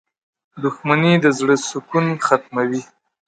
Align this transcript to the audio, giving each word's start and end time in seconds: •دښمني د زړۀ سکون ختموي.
•دښمني 0.63 1.13
د 1.23 1.27
زړۀ 1.39 1.55
سکون 1.69 2.05
ختموي. 2.25 2.81